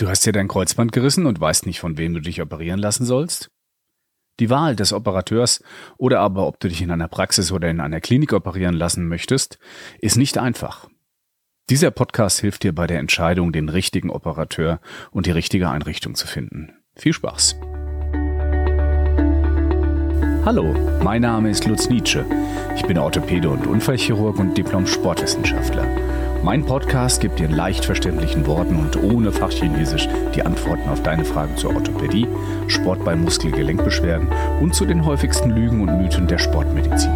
[0.00, 3.04] Du hast dir dein Kreuzband gerissen und weißt nicht, von wem du dich operieren lassen
[3.04, 3.50] sollst?
[4.38, 5.62] Die Wahl des Operateurs
[5.98, 9.58] oder aber ob du dich in einer Praxis oder in einer Klinik operieren lassen möchtest,
[9.98, 10.88] ist nicht einfach.
[11.68, 16.26] Dieser Podcast hilft dir bei der Entscheidung, den richtigen Operateur und die richtige Einrichtung zu
[16.26, 16.72] finden.
[16.96, 17.56] Viel Spaß!
[20.46, 20.74] Hallo,
[21.04, 22.24] mein Name ist Lutz Nietzsche.
[22.74, 25.84] Ich bin Orthopäde und Unfallchirurg und Diplom-Sportwissenschaftler.
[26.42, 31.26] Mein Podcast gibt dir in leicht verständlichen Worten und ohne Fachchinesisch die Antworten auf deine
[31.26, 32.26] Fragen zur Orthopädie,
[32.66, 34.26] Sport bei Muskel-Gelenkbeschwerden
[34.58, 37.10] und zu den häufigsten Lügen und Mythen der Sportmedizin.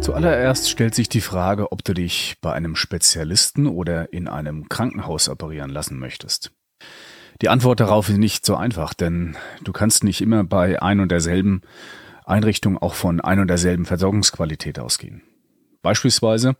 [0.00, 5.28] Zuallererst stellt sich die Frage, ob du dich bei einem Spezialisten oder in einem Krankenhaus
[5.28, 6.52] operieren lassen möchtest.
[7.42, 11.10] Die Antwort darauf ist nicht so einfach, denn du kannst nicht immer bei ein und
[11.10, 11.60] derselben
[12.26, 15.22] Einrichtung auch von ein und derselben Versorgungsqualität ausgehen.
[15.82, 16.56] Beispielsweise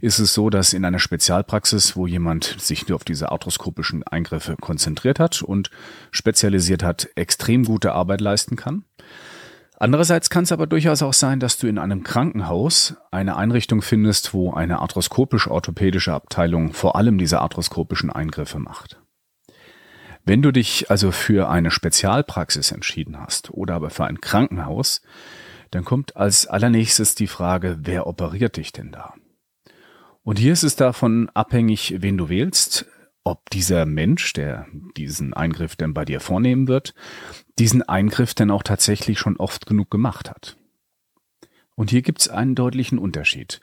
[0.00, 4.54] ist es so, dass in einer Spezialpraxis, wo jemand sich nur auf diese arthroskopischen Eingriffe
[4.56, 5.70] konzentriert hat und
[6.12, 8.84] spezialisiert hat, extrem gute Arbeit leisten kann.
[9.80, 14.32] Andererseits kann es aber durchaus auch sein, dass du in einem Krankenhaus eine Einrichtung findest,
[14.32, 19.00] wo eine arthroskopisch-orthopädische Abteilung vor allem diese arthroskopischen Eingriffe macht.
[20.28, 25.00] Wenn du dich also für eine Spezialpraxis entschieden hast oder aber für ein Krankenhaus,
[25.70, 29.14] dann kommt als allernächstes die Frage, wer operiert dich denn da?
[30.22, 32.84] Und hier ist es davon abhängig, wen du wählst,
[33.24, 34.66] ob dieser Mensch, der
[34.98, 36.94] diesen Eingriff denn bei dir vornehmen wird,
[37.58, 40.58] diesen Eingriff denn auch tatsächlich schon oft genug gemacht hat.
[41.74, 43.62] Und hier gibt es einen deutlichen Unterschied.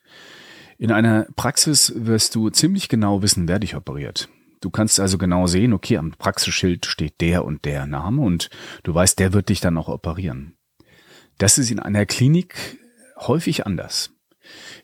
[0.79, 4.29] In einer Praxis wirst du ziemlich genau wissen, wer dich operiert.
[4.61, 8.49] Du kannst also genau sehen, okay, am Praxisschild steht der und der Name und
[8.83, 10.55] du weißt, der wird dich dann auch operieren.
[11.37, 12.79] Das ist in einer Klinik
[13.17, 14.11] häufig anders.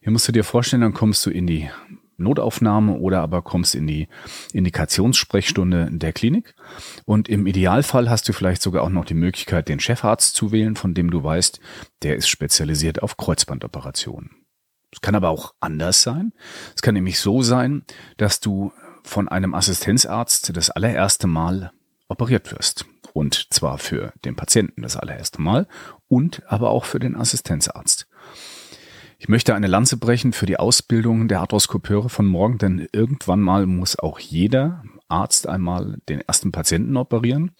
[0.02, 1.70] Hier musst du dir vorstellen, dann kommst du in die
[2.18, 4.08] Notaufnahme oder aber kommst in die
[4.54, 6.56] Indikationssprechstunde der Klinik.
[7.06, 10.76] Und im Idealfall hast du vielleicht sogar auch noch die Möglichkeit, den Chefarzt zu wählen,
[10.76, 11.60] von dem du weißt,
[12.04, 14.32] der ist spezialisiert auf Kreuzbandoperationen.
[14.92, 16.34] Es kann aber auch anders sein.
[16.76, 17.84] Es kann nämlich so sein,
[18.18, 18.72] dass du
[19.04, 21.72] von einem Assistenzarzt das allererste Mal
[22.08, 22.86] operiert wirst.
[23.14, 25.68] Und zwar für den Patienten das allererste Mal
[26.08, 28.08] und aber auch für den Assistenzarzt.
[29.22, 33.68] Ich möchte eine Lanze brechen für die Ausbildung der Arthroskopeure von morgen, denn irgendwann mal
[33.68, 37.52] muss auch jeder Arzt einmal den ersten Patienten operieren.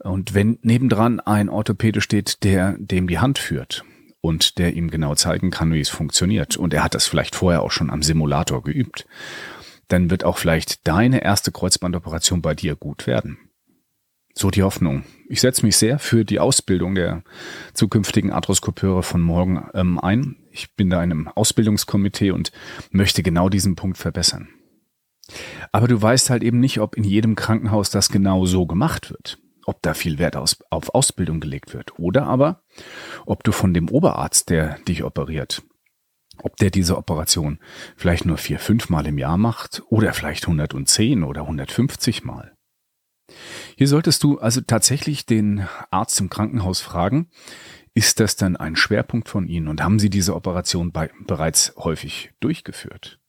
[0.00, 3.84] Und wenn nebendran ein Orthopäde steht, der dem die Hand führt
[4.20, 7.62] und der ihm genau zeigen kann, wie es funktioniert, und er hat das vielleicht vorher
[7.62, 9.06] auch schon am Simulator geübt,
[9.88, 13.38] dann wird auch vielleicht deine erste Kreuzbandoperation bei dir gut werden.
[14.36, 15.04] So die Hoffnung.
[15.28, 17.22] Ich setze mich sehr für die Ausbildung der
[17.72, 20.36] zukünftigen Arthroskopeure von morgen ähm, ein.
[20.50, 22.50] Ich bin da in einem Ausbildungskomitee und
[22.90, 24.48] möchte genau diesen Punkt verbessern.
[25.70, 29.38] Aber du weißt halt eben nicht, ob in jedem Krankenhaus das genau so gemacht wird.
[29.66, 31.98] Ob da viel Wert aus, auf Ausbildung gelegt wird.
[31.98, 32.62] Oder aber,
[33.24, 35.62] ob du von dem Oberarzt, der dich operiert,
[36.42, 37.58] ob der diese Operation
[37.96, 42.54] vielleicht nur vier, fünf Mal im Jahr macht oder vielleicht 110 oder 150 Mal.
[43.76, 47.30] Hier solltest du also tatsächlich den Arzt im Krankenhaus fragen,
[47.94, 52.32] ist das dann ein Schwerpunkt von Ihnen und haben Sie diese Operation bei, bereits häufig
[52.40, 53.20] durchgeführt?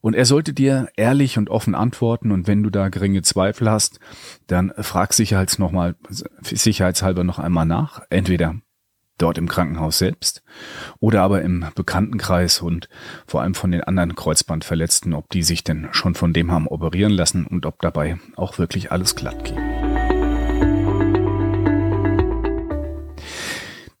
[0.00, 3.98] Und er sollte dir ehrlich und offen antworten und wenn du da geringe Zweifel hast,
[4.46, 5.96] dann frag sicherheits noch mal,
[6.40, 8.02] sicherheitshalber noch einmal nach.
[8.08, 8.60] Entweder
[9.18, 10.42] dort im Krankenhaus selbst
[11.00, 12.88] oder aber im Bekanntenkreis und
[13.26, 17.12] vor allem von den anderen Kreuzbandverletzten, ob die sich denn schon von dem haben operieren
[17.12, 19.58] lassen und ob dabei auch wirklich alles glatt geht.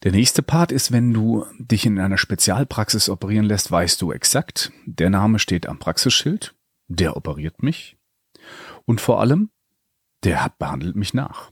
[0.04, 4.72] Der nächste Part ist, wenn du dich in einer Spezialpraxis operieren lässt, weißt du exakt,
[4.86, 6.54] der Name steht am Praxisschild,
[6.86, 7.98] der operiert mich
[8.84, 9.50] und vor allem,
[10.24, 11.50] der behandelt mich nach.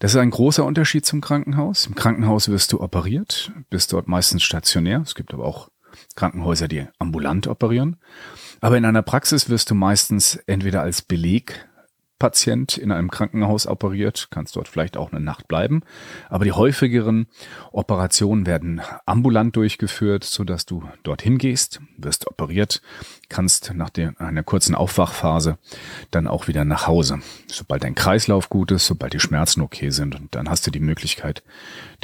[0.00, 1.86] Das ist ein großer Unterschied zum Krankenhaus.
[1.86, 5.02] Im Krankenhaus wirst du operiert, bist dort meistens stationär.
[5.04, 5.68] Es gibt aber auch
[6.16, 7.96] Krankenhäuser, die ambulant operieren.
[8.62, 11.68] Aber in einer Praxis wirst du meistens entweder als Beleg
[12.20, 15.82] Patient in einem Krankenhaus operiert, kannst dort vielleicht auch eine Nacht bleiben.
[16.28, 17.26] Aber die häufigeren
[17.72, 22.82] Operationen werden ambulant durchgeführt, so dass du dorthin gehst, wirst operiert,
[23.28, 25.58] kannst nach der, einer kurzen Aufwachphase
[26.12, 27.20] dann auch wieder nach Hause.
[27.48, 30.78] Sobald dein Kreislauf gut ist, sobald die Schmerzen okay sind, und dann hast du die
[30.78, 31.42] Möglichkeit,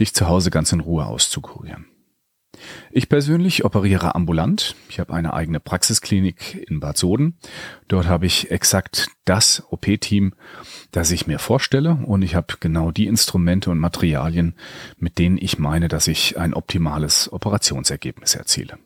[0.01, 1.87] dich zu Hause ganz in Ruhe auszukurieren.
[2.91, 4.77] Ich persönlich operiere ambulant.
[4.89, 7.39] Ich habe eine eigene Praxisklinik in Bad Soden.
[7.89, 10.35] Dort habe ich exakt das OP-Team,
[10.93, 14.55] das ich mir vorstelle und ich habe genau die Instrumente und Materialien,
[14.99, 18.79] mit denen ich meine, dass ich ein optimales Operationsergebnis erziele.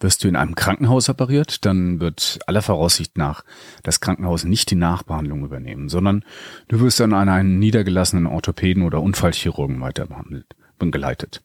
[0.00, 3.44] Wirst du in einem Krankenhaus operiert, dann wird aller Voraussicht nach
[3.84, 6.24] das Krankenhaus nicht die Nachbehandlung übernehmen, sondern
[6.68, 10.46] du wirst an einen niedergelassenen Orthopäden oder Unfallchirurgen weiter behandelt,
[10.90, 11.42] geleitet.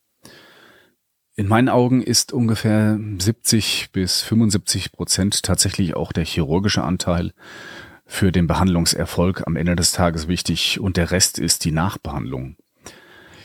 [1.39, 7.31] In meinen Augen ist ungefähr 70 bis 75 Prozent tatsächlich auch der chirurgische Anteil
[8.05, 12.57] für den Behandlungserfolg am Ende des Tages wichtig und der Rest ist die Nachbehandlung.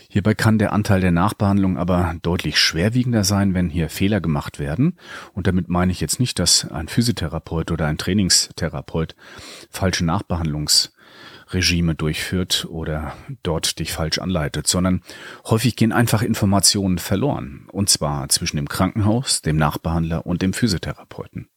[0.09, 4.99] Hierbei kann der Anteil der Nachbehandlung aber deutlich schwerwiegender sein, wenn hier Fehler gemacht werden.
[5.33, 9.15] Und damit meine ich jetzt nicht, dass ein Physiotherapeut oder ein Trainingstherapeut
[9.71, 10.05] falsche
[11.55, 15.03] Nachbehandlungsregime durchführt oder dort dich falsch anleitet, sondern
[15.47, 17.69] häufig gehen einfach Informationen verloren.
[17.73, 21.49] Und zwar zwischen dem Krankenhaus, dem Nachbehandler und dem Physiotherapeuten.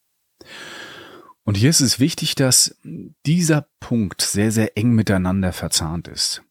[1.44, 2.77] Und hier ist es wichtig, dass
[3.25, 6.44] dieser Punkt sehr, sehr eng miteinander verzahnt ist.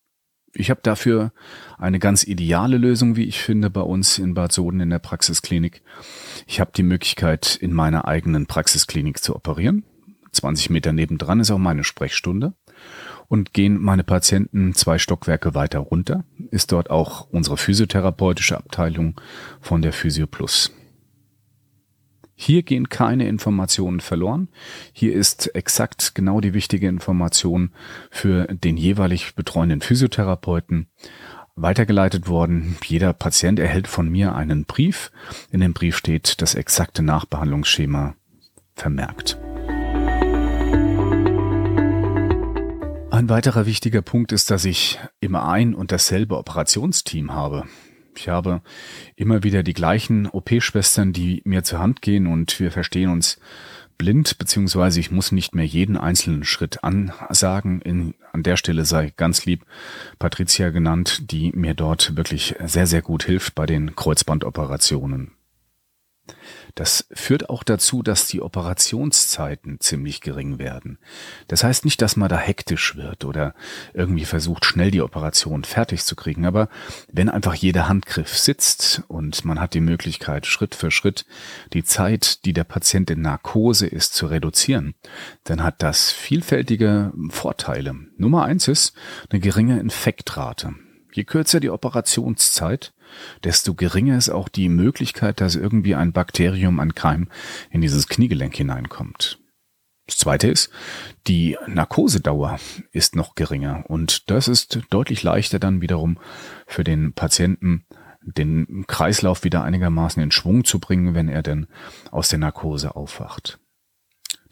[0.54, 1.32] Ich habe dafür
[1.76, 5.82] eine ganz ideale Lösung, wie ich finde, bei uns in Bad Soden in der Praxisklinik.
[6.46, 9.84] Ich habe die Möglichkeit, in meiner eigenen Praxisklinik zu operieren.
[10.32, 12.54] 20 Meter nebendran ist auch meine Sprechstunde.
[13.28, 19.20] Und gehen meine Patienten zwei Stockwerke weiter runter, ist dort auch unsere physiotherapeutische Abteilung
[19.61, 20.73] von der Physio Plus.
[22.38, 24.49] Hier gehen keine Informationen verloren.
[24.93, 27.73] Hier ist exakt genau die wichtige Information
[28.11, 30.88] für den jeweilig betreuenden Physiotherapeuten
[31.56, 32.76] weitergeleitet worden.
[32.84, 35.11] Jeder Patient erhält von mir einen Brief.
[35.50, 38.14] In dem Brief steht das exakte Nachbehandlungsschema
[38.75, 39.38] vermerkt.
[43.16, 47.64] Ein weiterer wichtiger Punkt ist, dass ich immer ein und dasselbe Operationsteam habe.
[48.14, 48.60] Ich habe
[49.14, 53.40] immer wieder die gleichen OP-Schwestern, die mir zur Hand gehen und wir verstehen uns
[53.96, 57.80] blind, beziehungsweise ich muss nicht mehr jeden einzelnen Schritt ansagen.
[57.80, 59.64] In, an der Stelle sei ganz lieb
[60.19, 65.35] Patricia genannt, die mir dort wirklich sehr, sehr gut hilft bei den Kreuzbandoperationen.
[66.75, 70.99] Das führt auch dazu, dass die Operationszeiten ziemlich gering werden.
[71.49, 73.55] Das heißt nicht, dass man da hektisch wird oder
[73.94, 76.69] irgendwie versucht, schnell die Operation fertig zu kriegen, aber
[77.11, 81.25] wenn einfach jeder Handgriff sitzt und man hat die Möglichkeit, Schritt für Schritt
[81.73, 84.94] die Zeit, die der Patient in Narkose ist, zu reduzieren,
[85.44, 87.94] dann hat das vielfältige Vorteile.
[88.17, 88.94] Nummer eins ist
[89.31, 90.75] eine geringe Infektrate.
[91.12, 92.93] Je kürzer die Operationszeit,
[93.44, 97.29] desto geringer ist auch die Möglichkeit, dass irgendwie ein Bakterium, ein Keim
[97.70, 99.38] in dieses Kniegelenk hineinkommt.
[100.06, 100.70] Das zweite ist,
[101.26, 102.61] die Narkosedauer
[102.93, 106.19] ist noch geringer und das ist deutlich leichter dann wiederum
[106.67, 107.85] für den Patienten,
[108.23, 111.67] den Kreislauf wieder einigermaßen in Schwung zu bringen, wenn er denn
[112.12, 113.58] aus der Narkose aufwacht.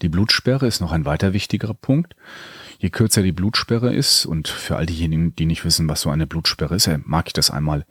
[0.03, 2.17] Die Blutsperre ist noch ein weiter wichtiger Punkt.
[2.79, 6.27] Je kürzer die Blutsperre ist, und für all diejenigen, die nicht wissen, was so eine
[6.27, 7.87] Blutsperre ist, mag ich das einmal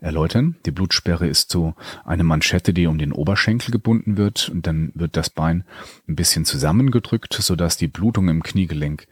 [0.00, 0.56] erläutern.
[0.66, 1.74] Die Blutsperre ist so
[2.04, 5.64] eine Manschette, die um den Oberschenkel gebunden wird und dann wird das Bein
[6.08, 9.06] ein bisschen zusammengedrückt, sodass die Blutung im Kniegelenk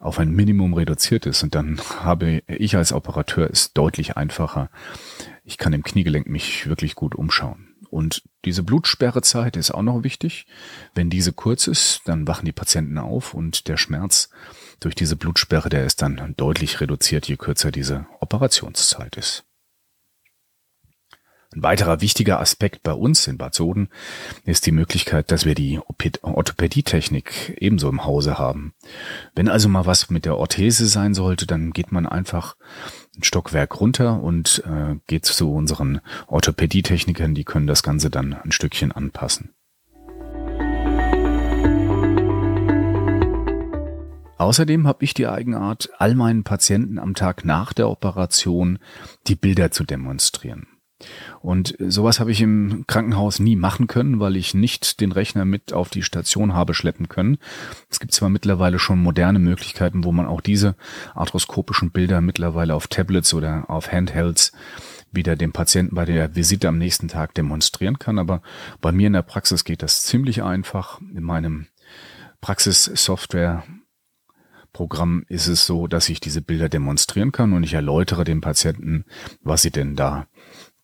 [0.00, 4.70] auf ein Minimum reduziert ist und dann habe ich als Operateur es deutlich einfacher.
[5.44, 7.68] Ich kann im Kniegelenk mich wirklich gut umschauen.
[7.90, 10.46] Und diese Blutsperrezeit ist auch noch wichtig.
[10.94, 14.30] Wenn diese kurz ist, dann wachen die Patienten auf und der Schmerz
[14.80, 19.47] durch diese Blutsperre, der ist dann deutlich reduziert, je kürzer diese Operationszeit ist.
[21.54, 23.88] Ein weiterer wichtiger Aspekt bei uns in Bad Soden
[24.44, 25.80] ist die Möglichkeit, dass wir die
[26.20, 28.74] Orthopädietechnik ebenso im Hause haben.
[29.34, 32.56] Wenn also mal was mit der Orthese sein sollte, dann geht man einfach
[33.16, 38.52] ein Stockwerk runter und äh, geht zu unseren Orthopädietechnikern, die können das Ganze dann ein
[38.52, 39.54] Stückchen anpassen.
[44.36, 48.78] Außerdem habe ich die Eigenart, all meinen Patienten am Tag nach der Operation
[49.26, 50.66] die Bilder zu demonstrieren.
[51.40, 55.72] Und sowas habe ich im Krankenhaus nie machen können, weil ich nicht den Rechner mit
[55.72, 57.38] auf die Station habe schleppen können.
[57.88, 60.74] Es gibt zwar mittlerweile schon moderne Möglichkeiten, wo man auch diese
[61.14, 64.52] arthroskopischen Bilder mittlerweile auf Tablets oder auf Handhelds
[65.12, 68.42] wieder dem Patienten bei der Visite am nächsten Tag demonstrieren kann, aber
[68.80, 71.00] bei mir in der Praxis geht das ziemlich einfach.
[71.00, 71.66] In meinem
[72.40, 73.64] Praxissoftware
[74.72, 79.04] Programm ist es so, dass ich diese Bilder demonstrieren kann und ich erläutere dem Patienten,
[79.42, 80.28] was sie denn da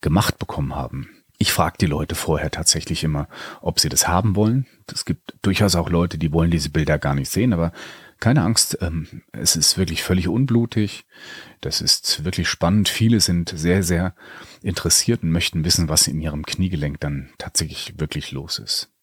[0.04, 1.08] gemacht bekommen haben.
[1.38, 3.26] Ich frage die Leute vorher tatsächlich immer,
[3.61, 4.66] ob sie das haben wollen.
[4.92, 7.73] Es gibt durchaus auch Leute, die wollen diese Bilder gar nicht sehen, aber
[8.20, 11.06] keine Angst, ähm, es ist wirklich völlig unblutig.
[11.61, 12.88] Das ist wirklich spannend.
[12.88, 14.14] Viele sind sehr, sehr
[14.62, 18.93] interessiert und möchten wissen, was in ihrem Kniegelenk dann tatsächlich wirklich los ist.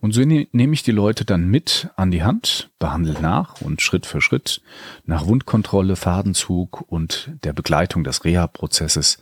[0.00, 3.82] Und so ne-, nehme ich die Leute dann mit an die Hand, behandle nach und
[3.82, 4.62] Schritt für Schritt
[5.04, 9.18] nach Wundkontrolle, Fadenzug und der Begleitung des Reha-Prozesses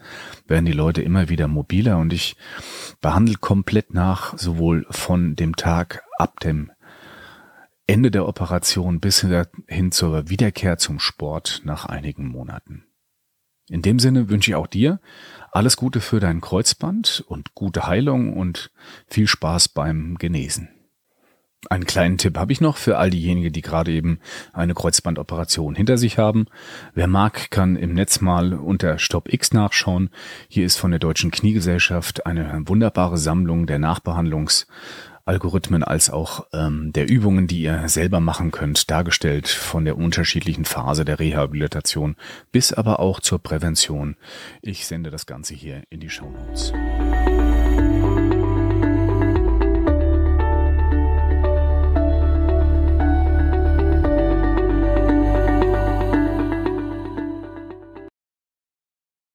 [0.46, 2.36] werden die Leute immer wieder mobiler und ich
[3.00, 6.70] behandle komplett nach, sowohl von dem Tag ab dem
[7.86, 9.26] Ende der Operation bis
[9.66, 12.87] hin zur Wiederkehr zum Sport nach einigen Monaten.
[13.68, 15.00] In dem Sinne wünsche ich auch dir
[15.52, 18.70] alles Gute für dein Kreuzband und gute Heilung und
[19.06, 20.68] viel Spaß beim Genesen.
[21.68, 24.20] Einen kleinen Tipp habe ich noch für all diejenigen, die gerade eben
[24.52, 26.46] eine Kreuzbandoperation hinter sich haben.
[26.94, 30.10] Wer mag, kann im Netz mal unter Stopp X nachschauen.
[30.48, 34.66] Hier ist von der Deutschen Kniegesellschaft eine wunderbare Sammlung der Nachbehandlungs-
[35.28, 40.64] Algorithmen als auch ähm, der Übungen, die ihr selber machen könnt, dargestellt von der unterschiedlichen
[40.64, 42.16] Phase der Rehabilitation
[42.50, 44.16] bis aber auch zur Prävention.
[44.62, 46.72] Ich sende das Ganze hier in die Show Notes.